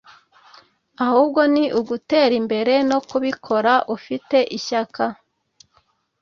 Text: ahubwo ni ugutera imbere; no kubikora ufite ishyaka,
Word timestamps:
ahubwo 1.05 1.41
ni 1.53 1.63
ugutera 1.79 2.33
imbere; 2.41 2.73
no 2.89 2.99
kubikora 3.09 3.73
ufite 3.95 4.37
ishyaka, 4.57 5.03